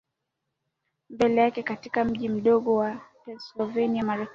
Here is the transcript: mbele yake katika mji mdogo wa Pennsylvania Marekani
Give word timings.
mbele 1.09 1.41
yake 1.41 1.63
katika 1.63 2.05
mji 2.05 2.29
mdogo 2.29 2.75
wa 2.75 2.97
Pennsylvania 3.25 4.03
Marekani 4.03 4.29